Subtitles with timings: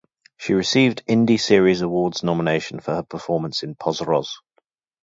[0.37, 4.39] She received Indie Series Awards nomination for her performance in "Poz Roz".